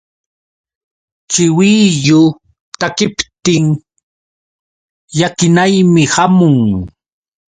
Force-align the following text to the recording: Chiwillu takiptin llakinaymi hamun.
Chiwillu 1.31 2.21
takiptin 2.79 3.65
llakinaymi 5.17 6.03
hamun. 6.13 6.57